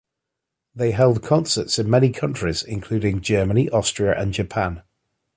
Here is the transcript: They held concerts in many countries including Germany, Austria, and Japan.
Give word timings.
They 0.73 0.93
held 0.93 1.21
concerts 1.21 1.77
in 1.77 1.87
many 1.87 2.09
countries 2.09 2.63
including 2.63 3.21
Germany, 3.21 3.69
Austria, 3.69 4.19
and 4.19 4.33
Japan. 4.33 4.81